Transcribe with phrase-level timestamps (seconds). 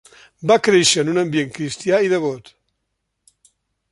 [0.51, 2.51] Va créixer en un ambient cristià i devot.